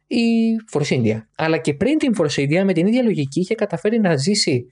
η 0.07 0.55
Force 0.71 1.01
India. 1.01 1.21
Αλλά 1.35 1.57
και 1.57 1.73
πριν 1.73 1.97
την 1.97 2.13
Force 2.17 2.43
India, 2.43 2.63
με 2.63 2.73
την 2.73 2.87
ίδια 2.87 3.03
λογική, 3.03 3.39
είχε 3.39 3.55
καταφέρει 3.55 3.99
να 3.99 4.15
ζήσει 4.15 4.69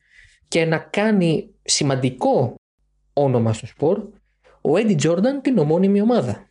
και 0.53 0.65
να 0.65 0.77
κάνει 0.77 1.49
σημαντικό 1.63 2.55
όνομα 3.13 3.53
στο 3.53 3.65
σπορ 3.65 3.99
ο 4.61 4.71
Eddie 4.73 5.01
Jordan 5.01 5.41
την 5.41 5.57
ομώνυμη 5.57 6.01
ομάδα. 6.01 6.47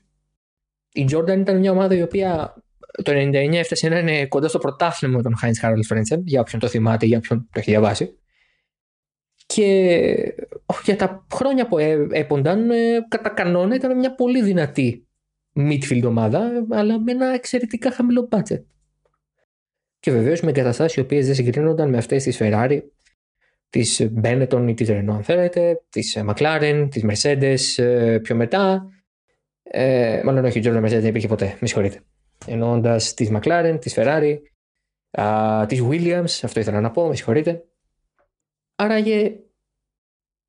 Η 0.92 1.06
Jordan 1.10 1.38
ήταν 1.38 1.58
μια 1.58 1.70
ομάδα 1.70 1.94
η 1.94 2.02
οποία 2.02 2.54
το 3.02 3.12
99 3.12 3.52
έφτασε 3.52 3.88
να 3.88 3.98
είναι 3.98 4.26
κοντά 4.26 4.48
στο 4.48 4.58
πρωτάθλημα 4.58 5.16
με 5.16 5.22
τον 5.22 5.34
Heinz 5.42 5.66
Harald 5.66 5.94
Frentzen, 5.94 6.20
για 6.24 6.40
όποιον 6.40 6.60
το 6.60 6.68
θυμάται, 6.68 7.06
για 7.06 7.18
όποιον 7.18 7.48
το 7.52 7.58
έχει 7.58 7.70
διαβάσει. 7.70 8.18
Και 9.46 10.34
για 10.84 10.96
τα 10.96 11.26
χρόνια 11.32 11.68
που 11.68 11.78
έπονταν, 12.12 12.70
ε, 12.70 13.06
κατά 13.08 13.28
κανόνα 13.28 13.74
ήταν 13.74 13.98
μια 13.98 14.14
πολύ 14.14 14.42
δυνατή 14.42 15.06
midfield 15.54 16.04
ομάδα, 16.04 16.50
αλλά 16.70 17.00
με 17.00 17.12
ένα 17.12 17.26
εξαιρετικά 17.26 17.90
χαμηλό 17.92 18.28
budget. 18.30 18.62
Και 20.00 20.10
βεβαίως 20.10 20.40
με 20.40 20.50
εγκαταστάσεις 20.50 20.96
οι 20.96 21.00
οποίες 21.00 21.26
δεν 21.26 21.34
συγκρίνονταν 21.34 21.88
με 21.88 21.96
αυτές 21.96 22.22
της 22.22 22.38
Ferrari, 22.40 22.80
της 23.72 24.08
Benetton 24.22 24.64
ή 24.68 24.74
της 24.74 24.88
Renault, 24.90 25.08
αν 25.08 25.22
θέλετε, 25.22 25.82
της 25.88 26.18
McLaren, 26.26 26.88
της 26.90 27.04
Mercedes 27.08 27.82
ε, 27.84 28.18
πιο 28.18 28.34
μετά. 28.34 28.88
Ε, 29.62 30.20
μάλλον 30.24 30.44
όχι, 30.44 30.58
η 30.58 30.62
Jordan 30.64 30.82
Mercedes 30.82 30.88
δεν 30.88 31.06
υπήρχε 31.06 31.28
ποτέ, 31.28 31.56
με 31.60 31.66
συγχωρείτε. 31.66 32.00
Εννοώντας 32.46 33.14
της 33.14 33.30
McLaren, 33.32 33.76
της 33.80 33.94
Ferrari, 33.96 34.38
της 35.66 35.82
Williams, 35.82 36.40
αυτό 36.42 36.60
ήθελα 36.60 36.80
να 36.80 36.90
πω, 36.90 37.08
με 37.08 37.14
συγχωρείτε. 37.14 37.64
Άραγε, 38.74 39.36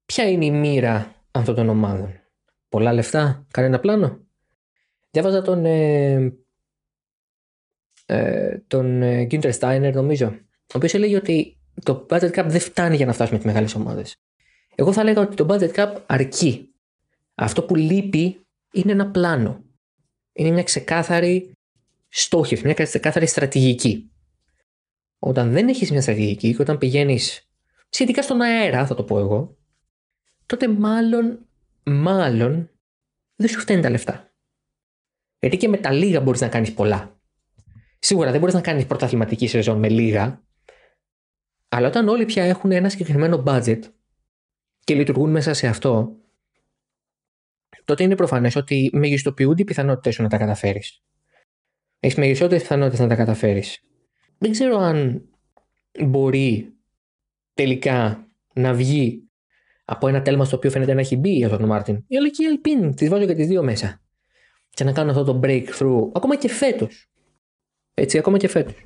ποια 0.05 0.29
είναι 0.29 0.45
η 0.45 0.51
μοίρα 0.51 1.15
αυτών 1.31 1.55
των 1.55 1.69
ομάδων; 1.69 2.19
Πολλά 2.69 2.93
λεφτά, 2.93 3.47
κανένα 3.51 3.79
πλάνο; 3.79 4.19
Διάβαζα 5.11 5.41
τον, 5.41 5.65
ε, 5.65 6.33
ε, 8.05 8.57
τον 8.67 9.01
ε, 9.01 9.27
Günther 9.31 9.51
Steiner 9.59 9.91
νομίζω, 9.93 10.27
ο 10.61 10.75
οποίος 10.75 10.93
έλεγε 10.93 11.15
ότι 11.15 11.57
το 11.83 12.05
budget 12.09 12.31
cap 12.31 12.45
δεν 12.47 12.59
φτάνει 12.59 12.95
για 12.95 13.05
να 13.05 13.13
φτάσουμε 13.13 13.37
τις 13.37 13.47
μεγάλες 13.47 13.75
ομάδες. 13.75 14.15
Εγώ 14.75 14.93
θα 14.93 15.01
έλεγα 15.01 15.21
ότι 15.21 15.35
το 15.35 15.45
budget 15.49 15.73
cap 15.73 16.01
αρκεί. 16.05 16.73
Αυτό 17.35 17.63
που 17.63 17.75
λείπει 17.75 18.45
είναι 18.71 18.91
ένα 18.91 19.07
πλάνο. 19.07 19.63
Είναι 20.33 20.49
μια 20.49 20.63
ξεκάθαρη 20.63 21.51
στόχευση, 22.09 22.65
μια 22.65 22.73
ξεκάθαρη 22.73 23.27
στρατηγική. 23.27 24.11
Όταν 25.19 25.51
δεν 25.51 25.67
έχεις 25.67 25.91
μια 25.91 26.01
στρατηγική 26.01 26.55
και 26.55 26.61
όταν 26.61 26.77
πηγαίνεις 26.77 27.47
σχετικά 27.89 28.21
στον 28.21 28.41
αέρα, 28.41 28.85
θα 28.85 28.95
το 28.95 29.03
πω 29.03 29.19
εγώ, 29.19 29.57
τότε 30.45 30.67
μάλλον, 30.67 31.45
μάλλον 31.83 32.69
δεν 33.35 33.49
σου 33.49 33.59
φταίνει 33.59 33.81
τα 33.81 33.89
λεφτά. 33.89 34.31
Γιατί 35.39 35.57
και 35.57 35.67
με 35.67 35.77
τα 35.77 35.91
λίγα 35.91 36.21
μπορείς 36.21 36.41
να 36.41 36.47
κάνεις 36.47 36.73
πολλά. 36.73 37.19
Σίγουρα 37.99 38.31
δεν 38.31 38.39
μπορείς 38.39 38.55
να 38.55 38.61
κάνεις 38.61 38.85
πρωταθληματική 38.85 39.47
σεζόν 39.47 39.79
με 39.79 39.89
λίγα, 39.89 40.43
αλλά 41.75 41.87
όταν 41.87 42.07
όλοι 42.07 42.25
πια 42.25 42.43
έχουν 42.43 42.71
ένα 42.71 42.89
συγκεκριμένο 42.89 43.43
budget 43.47 43.79
και 44.79 44.95
λειτουργούν 44.95 45.31
μέσα 45.31 45.53
σε 45.53 45.67
αυτό, 45.67 46.15
τότε 47.85 48.03
είναι 48.03 48.15
προφανές 48.15 48.55
ότι 48.55 48.89
μεγιστοποιούνται 48.93 49.61
οι 49.61 49.65
πιθανότητες 49.65 50.13
σου 50.13 50.21
να 50.21 50.29
τα 50.29 50.37
καταφέρεις. 50.37 51.03
Έχεις 51.99 52.17
μεγιστότερες 52.17 52.61
πιθανότητες 52.61 52.99
να 52.99 53.07
τα 53.07 53.15
καταφέρεις. 53.15 53.79
Δεν 54.37 54.51
ξέρω 54.51 54.77
αν 54.77 55.29
μπορεί 56.05 56.73
τελικά 57.53 58.27
να 58.53 58.73
βγει 58.73 59.29
από 59.85 60.07
ένα 60.07 60.21
τέλμα 60.21 60.45
στο 60.45 60.55
οποίο 60.55 60.69
φαίνεται 60.69 60.93
να 60.93 60.99
έχει 60.99 61.17
μπει 61.17 61.37
η 61.37 61.47
Aston 61.49 61.65
Μάρτιν. 61.65 61.95
Η 62.07 62.17
και 62.17 62.43
η 62.43 62.61
Alpine, 62.61 62.95
τις 62.95 63.09
βάζω 63.09 63.25
και 63.25 63.35
τις 63.35 63.47
δύο 63.47 63.63
μέσα. 63.63 64.01
Και 64.69 64.83
να 64.83 64.91
κάνω 64.91 65.11
αυτό 65.11 65.23
το 65.23 65.39
breakthrough 65.43 66.09
ακόμα 66.13 66.35
και 66.35 66.49
φέτος. 66.49 67.11
Έτσι, 67.93 68.17
ακόμα 68.17 68.37
και 68.37 68.47
φέτος. 68.47 68.85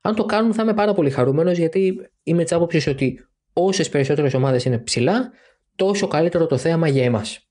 Αν 0.00 0.14
το 0.14 0.24
κάνουν, 0.24 0.54
θα 0.54 0.62
είμαι 0.62 0.74
πάρα 0.74 0.94
πολύ 0.94 1.10
χαρούμενος 1.10 1.58
γιατί 1.58 2.10
είμαι 2.22 2.42
της 2.42 2.52
άποψης 2.52 2.86
ότι 2.86 3.26
όσες 3.52 3.88
περισσότερες 3.88 4.34
ομάδες 4.34 4.64
είναι 4.64 4.78
ψηλά, 4.78 5.30
τόσο 5.76 6.08
καλύτερο 6.08 6.46
το 6.46 6.56
θέαμα 6.56 6.88
για 6.88 7.04
εμάς. 7.04 7.48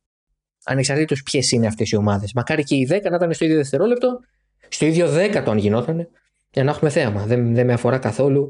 Ανεξαρτήτως 0.63 1.23
ποιες 1.23 1.51
είναι 1.51 1.67
αυτές 1.67 1.89
οι 1.91 1.95
ομάδες. 1.95 2.33
Μακάρι 2.33 2.63
και 2.63 2.75
οι 2.75 2.87
10 2.89 3.09
να 3.09 3.15
ήταν 3.15 3.33
στο 3.33 3.45
ίδιο 3.45 3.57
δευτερόλεπτο, 3.57 4.19
στο 4.67 4.85
ίδιο 4.85 5.09
δέκατο 5.09 5.51
αν 5.51 5.57
γινόταν, 5.57 6.07
για 6.51 6.63
να 6.63 6.71
έχουμε 6.71 6.89
θέαμα. 6.89 7.25
Δεν, 7.25 7.53
δεν 7.53 7.65
με 7.65 7.73
αφορά 7.73 7.97
καθόλου 7.97 8.49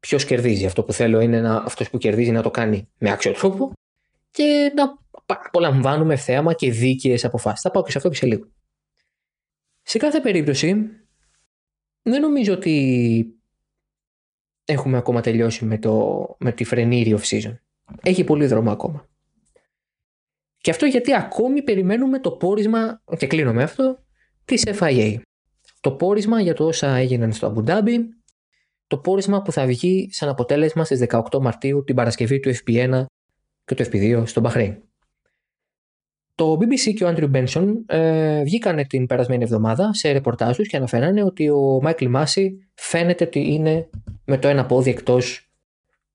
ποιος 0.00 0.24
κερδίζει. 0.24 0.66
Αυτό 0.66 0.82
που 0.82 0.92
θέλω 0.92 1.20
είναι 1.20 1.48
αυτός 1.64 1.90
που 1.90 1.98
κερδίζει 1.98 2.30
να 2.30 2.42
το 2.42 2.50
κάνει 2.50 2.88
με 2.98 3.10
άξιο 3.10 3.32
τρόπο 3.32 3.72
και 4.30 4.72
να 4.74 4.98
απολαμβάνουμε 5.26 6.16
θέαμα 6.16 6.52
και 6.52 6.70
δίκαιες 6.70 7.24
αποφάσεις. 7.24 7.60
Θα 7.60 7.70
πάω 7.70 7.82
και 7.82 7.90
σε 7.90 7.96
αυτό 7.96 8.10
και 8.10 8.16
σε 8.16 8.26
λίγο. 8.26 8.46
Σε 9.82 9.98
κάθε 9.98 10.20
περίπτωση, 10.20 10.90
δεν 12.10 12.20
νομίζω 12.20 12.52
ότι 12.52 13.26
έχουμε 14.64 14.96
ακόμα 14.96 15.20
τελειώσει 15.20 15.64
με, 15.64 15.78
το, 15.78 16.26
με 16.38 16.52
τη 16.52 16.64
φρενήρη 16.64 17.16
of 17.18 17.22
season. 17.22 17.54
Έχει 18.02 18.24
πολύ 18.24 18.46
δρόμο 18.46 18.70
ακόμα. 18.70 19.08
Και 20.56 20.70
αυτό 20.70 20.86
γιατί 20.86 21.14
ακόμη 21.14 21.62
περιμένουμε 21.62 22.20
το 22.20 22.30
πόρισμα, 22.30 23.02
και 23.16 23.26
κλείνω 23.26 23.52
με 23.52 23.62
αυτό, 23.62 24.04
της 24.44 24.66
FIA. 24.78 25.18
Το 25.80 25.92
πόρισμα 25.92 26.40
για 26.40 26.54
το 26.54 26.66
όσα 26.66 26.96
έγιναν 26.96 27.32
στο 27.32 27.46
Αμπουντάμπι, 27.46 27.98
το 28.86 28.98
πόρισμα 28.98 29.42
που 29.42 29.52
θα 29.52 29.66
βγει 29.66 30.08
σαν 30.12 30.28
αποτέλεσμα 30.28 30.84
στις 30.84 31.04
18 31.08 31.22
Μαρτίου 31.40 31.84
την 31.84 31.94
Παρασκευή 31.94 32.40
του 32.40 32.54
FP1 32.54 33.04
και 33.64 33.74
του 33.74 33.84
FP2 33.84 34.22
στο 34.26 34.40
Μπαχρέιν. 34.40 34.82
Το 36.40 36.58
BBC 36.60 36.94
και 36.94 37.04
ο 37.04 37.08
Άντριου 37.08 37.28
Μπένσον 37.28 37.84
ε, 37.86 38.42
βγήκαν 38.42 38.86
την 38.86 39.06
περασμένη 39.06 39.42
εβδομάδα 39.42 39.94
σε 39.94 40.10
ρεπορτάζ 40.10 40.56
τους 40.56 40.68
και 40.68 40.76
αναφέρανε 40.76 41.24
ότι 41.24 41.48
ο 41.48 41.78
Μάικλ 41.82 42.06
Μάση 42.06 42.68
φαίνεται 42.74 43.24
ότι 43.24 43.52
είναι 43.52 43.88
με 44.24 44.38
το 44.38 44.48
ένα 44.48 44.66
πόδι 44.66 44.90
εκτός 44.90 45.50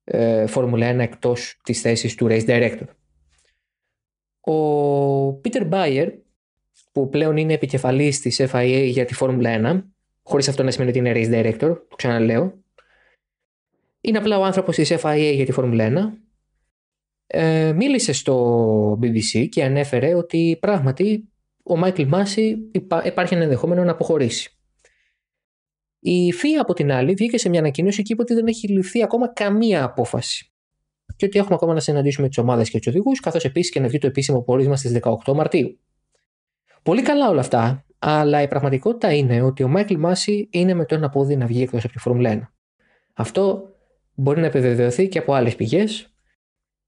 ε, 0.04 0.48
Φόρμουλα 0.48 0.96
1 0.96 1.00
εκτός 1.00 1.60
της 1.64 1.82
θέσης 1.82 2.16
του 2.16 2.28
Race 2.30 2.46
Director. 2.46 2.86
Ο 4.40 5.34
Πίτερ 5.34 5.66
Μπάιερ 5.66 6.10
που 6.92 7.10
πλέον 7.10 7.38
είναι 7.38 7.54
επικεφαλής 7.54 8.20
της 8.20 8.42
FIA 8.52 8.88
για 8.88 9.06
τη 9.06 9.14
Φόρμουλα 9.14 9.82
1 9.82 9.84
χωρίς 10.24 10.48
αυτό 10.48 10.64
να 10.64 10.72
σημαίνει 10.72 10.90
ότι 10.90 11.00
είναι 11.00 11.12
Race 11.16 11.34
Director, 11.34 11.78
το 11.88 11.96
ξαναλέω 11.96 12.54
είναι 14.02 14.18
απλά 14.18 14.40
ο 14.40 14.44
άνθρωπος 14.44 14.76
της 14.76 14.94
FIA 15.02 15.32
για 15.36 15.46
τη 15.46 15.52
Φόρμουλα 15.52 16.16
1 16.16 16.25
ε, 17.28 17.74
μίλησε 17.76 18.14
στο 18.14 19.00
BBC 19.02 19.48
και 19.50 19.64
ανέφερε 19.64 20.16
ότι 20.16 20.58
πράγματι 20.62 21.30
ο 21.64 21.78
Μάικλ 21.78 22.04
Μάση 22.04 22.58
υπάρχει 23.04 23.34
ένα 23.34 23.44
ενδεχόμενο 23.44 23.84
να 23.84 23.92
αποχωρήσει. 23.92 24.50
Η 26.00 26.32
ΦΙΑ 26.32 26.62
από 26.62 26.74
την 26.74 26.92
άλλη 26.92 27.14
βγήκε 27.14 27.38
σε 27.38 27.50
μια 27.50 27.60
ανακοίνωση 27.60 28.02
και 28.02 28.14
είπε 28.14 28.22
ότι 28.22 28.34
δεν 28.34 28.48
έχει 28.48 28.68
ληφθεί 28.68 29.04
ακόμα 29.04 29.34
καμία 29.34 29.84
απόφαση. 29.84 30.54
Και 31.16 31.26
ότι 31.26 31.40
έχουμε 31.40 31.56
ακόμα 31.56 31.74
να 31.74 31.80
συναντήσουμε 31.80 32.28
τις 32.28 32.38
ομάδες 32.38 32.70
και 32.70 32.78
τους 32.78 32.88
οδηγούς, 32.88 33.20
καθώς 33.20 33.46
επίσης 33.46 33.72
και 33.72 33.80
να 33.80 33.88
βγει 33.88 33.98
το 33.98 34.08
επίσημο 34.08 34.42
πόρισμα 34.42 34.76
στις 34.76 35.00
18 35.26 35.34
Μαρτίου. 35.34 35.80
Πολύ 36.84 37.02
καλά 37.02 37.30
όλα 37.30 37.40
αυτά, 37.40 37.86
αλλά 38.00 38.42
η 38.42 38.48
πραγματικότητα 38.48 39.14
είναι 39.14 39.42
ότι 39.42 39.64
ο 39.64 39.68
Μάικλ 39.68 39.96
Μάση 39.96 40.48
είναι 40.52 40.74
με 40.74 40.86
το 40.86 40.96
ένα 40.96 41.10
πόδι 41.10 41.36
να 41.36 41.46
βγει 41.46 41.62
εκτός 41.62 41.84
από 41.84 41.94
τη 41.94 42.00
Φόρμουλα 42.00 42.40
1. 42.40 42.48
Αυτό 43.14 43.70
μπορεί 44.14 44.40
να 44.40 44.46
επιβεβαιωθεί 44.46 45.08
και 45.08 45.20
από 45.20 45.34
άλλες 45.34 45.56
πηγές, 45.56 46.15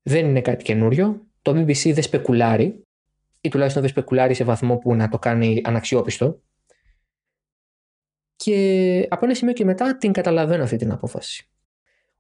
δεν 0.08 0.26
είναι 0.26 0.42
κάτι 0.42 0.64
καινούριο. 0.64 1.28
Το 1.42 1.52
BBC 1.52 1.94
δεν 1.94 2.04
σπεκουλάρει 2.04 2.84
ή 3.42 3.50
τουλάχιστον 3.50 3.82
δεν 3.82 3.92
σπεκουλάρει 3.92 4.34
σε 4.34 4.44
βαθμό 4.44 4.78
που 4.78 4.96
να 4.96 5.10
το 5.10 5.20
κάνει 5.20 5.62
αναξιόπιστο. 5.64 6.42
Και 8.36 9.08
από 9.10 9.26
ένα 9.26 9.34
σημείο 9.34 9.54
και 9.54 9.66
μετά 9.66 9.98
την 9.98 10.12
καταλαβαίνω 10.12 10.64
αυτή 10.64 10.76
την 10.76 10.92
απόφαση. 10.92 11.50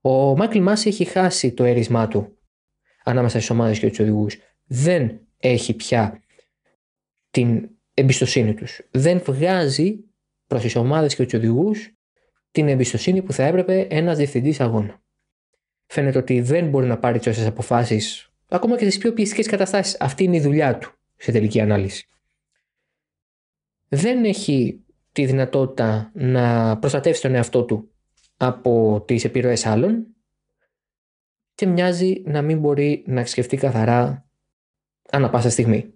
Ο 0.01 0.35
Μάικλ 0.35 0.61
Μάση 0.61 0.87
έχει 0.87 1.05
χάσει 1.05 1.53
το 1.53 1.63
έρισμά 1.63 2.07
του 2.07 2.37
ανάμεσα 3.03 3.37
στις 3.37 3.49
ομάδες 3.49 3.79
και 3.79 3.87
τους 3.87 3.99
οδηγούς. 3.99 4.37
Δεν 4.65 5.19
έχει 5.37 5.73
πια 5.73 6.21
την 7.29 7.69
εμπιστοσύνη 7.93 8.53
τους. 8.53 8.81
Δεν 8.91 9.21
βγάζει 9.25 9.99
προς 10.47 10.61
τις 10.61 10.75
ομάδες 10.75 11.15
και 11.15 11.23
τους 11.23 11.33
οδηγούς 11.33 11.91
την 12.51 12.67
εμπιστοσύνη 12.67 13.21
που 13.21 13.33
θα 13.33 13.43
έπρεπε 13.43 13.87
ένας 13.89 14.17
διευθυντής 14.17 14.59
αγώνα. 14.59 15.01
Φαίνεται 15.87 16.17
ότι 16.17 16.41
δεν 16.41 16.69
μπορεί 16.69 16.87
να 16.87 16.97
πάρει 16.97 17.19
τόσες 17.19 17.45
αποφάσεις 17.45 18.29
ακόμα 18.49 18.77
και 18.77 18.83
στις 18.83 18.97
πιο 18.97 19.13
πιεστικές 19.13 19.47
καταστάσεις. 19.47 19.99
Αυτή 19.99 20.23
είναι 20.23 20.35
η 20.35 20.41
δουλειά 20.41 20.77
του 20.77 20.91
σε 21.15 21.31
τελική 21.31 21.61
ανάλυση. 21.61 22.07
Δεν 23.87 24.25
έχει 24.25 24.83
τη 25.11 25.25
δυνατότητα 25.25 26.11
να 26.13 26.77
προστατεύσει 26.77 27.21
τον 27.21 27.35
εαυτό 27.35 27.63
του 27.63 27.91
από 28.37 29.03
τις 29.07 29.23
επιρροές 29.23 29.65
άλλων 29.65 30.07
και 31.55 31.65
μοιάζει 31.65 32.21
να 32.25 32.41
μην 32.41 32.59
μπορεί 32.59 33.03
να 33.07 33.25
σκεφτεί 33.25 33.57
καθαρά 33.57 34.25
ανά 35.09 35.29
πάσα 35.29 35.49
στιγμή. 35.49 35.93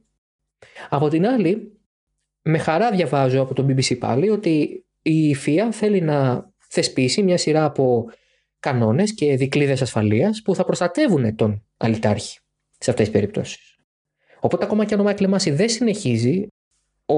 Από 0.89 1.07
την 1.07 1.27
άλλη, 1.27 1.79
με 2.41 2.57
χαρά 2.57 2.91
διαβάζω 2.91 3.41
από 3.41 3.53
το 3.53 3.65
BBC 3.65 3.97
πάλι 3.97 4.29
ότι 4.29 4.85
η 5.01 5.35
FIA 5.45 5.67
θέλει 5.71 6.01
να 6.01 6.49
θεσπίσει 6.57 7.23
μια 7.23 7.37
σειρά 7.37 7.65
από 7.65 8.11
κανόνες 8.61 9.13
και 9.13 9.35
δικλείδες 9.35 9.81
ασφαλείας 9.81 10.41
που 10.41 10.55
θα 10.55 10.63
προστατεύουν 10.63 11.35
τον 11.35 11.63
αλητάρχη 11.77 12.39
σε 12.77 12.89
αυτές 12.89 13.05
τις 13.05 13.15
περιπτώσεις. 13.19 13.75
Οπότε 14.39 14.65
ακόμα 14.65 14.85
και 14.85 14.93
αν 14.93 14.99
ο 14.99 15.03
Μάικλ 15.03 15.27
Μάση 15.27 15.51
δεν 15.51 15.69
συνεχίζει, 15.69 16.47
ο 17.05 17.15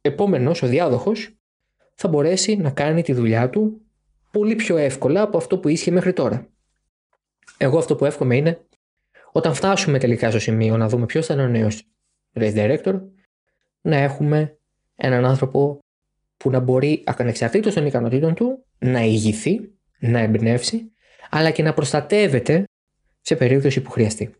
επόμενος, 0.00 0.62
ο 0.62 0.66
διάδοχος, 0.66 1.34
θα 1.94 2.08
μπορέσει 2.08 2.56
να 2.56 2.70
κάνει 2.70 3.02
τη 3.02 3.12
δουλειά 3.12 3.50
του 3.50 3.80
πολύ 4.30 4.54
πιο 4.54 4.76
εύκολα 4.76 5.22
από 5.22 5.36
αυτό 5.36 5.58
που 5.58 5.68
ίσχυε 5.68 5.90
μέχρι 5.90 6.12
τώρα. 6.12 6.46
Εγώ 7.56 7.78
αυτό 7.78 7.96
που 7.96 8.04
εύχομαι 8.04 8.36
είναι 8.36 8.64
όταν 9.32 9.54
φτάσουμε 9.54 9.98
τελικά 9.98 10.30
στο 10.30 10.38
σημείο 10.38 10.76
να 10.76 10.88
δούμε 10.88 11.06
ποιος 11.06 11.26
θα 11.26 11.34
είναι 11.34 11.42
ο 11.42 11.48
νέος 11.48 11.82
race 12.34 12.54
director, 12.54 13.00
να 13.80 13.96
έχουμε 13.96 14.58
έναν 14.96 15.24
άνθρωπο 15.24 15.78
που 16.36 16.50
να 16.50 16.60
μπορεί 16.60 17.04
ανεξαρτήτως 17.06 17.74
των 17.74 17.86
ικανοτήτων 17.86 18.34
του 18.34 18.64
να 18.78 19.00
ηγηθεί, 19.00 19.70
να 20.00 20.18
εμπνεύσει, 20.18 20.92
αλλά 21.30 21.50
και 21.50 21.62
να 21.62 21.74
προστατεύεται 21.74 22.64
σε 23.20 23.36
περίπτωση 23.36 23.80
που 23.80 23.90
χρειαστεί. 23.90 24.34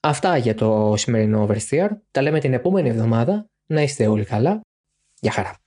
Αυτά 0.00 0.36
για 0.36 0.54
το 0.54 0.94
σημερινό 0.96 1.48
Oversteer. 1.48 1.88
Τα 2.10 2.22
λέμε 2.22 2.40
την 2.40 2.52
επόμενη 2.52 2.88
εβδομάδα. 2.88 3.46
Να 3.66 3.82
είστε 3.82 4.06
όλοι 4.06 4.24
καλά. 4.24 4.60
Γεια 5.20 5.32
χαρά. 5.32 5.65